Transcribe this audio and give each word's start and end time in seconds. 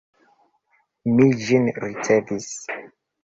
Mi 1.17 1.27
ĝin 1.43 1.69
ricevis. 1.85 2.49